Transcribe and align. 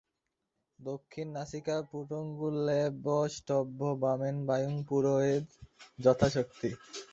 দক্ষিণ-নাসিকাপুটঙ্গুল্যাবষ্টভ্য 0.79 3.79
বামেন 4.01 4.37
বায়ুং 4.47 4.73
পুরুয়েদ 4.89 5.45
যথাশক্তি। 5.99 6.69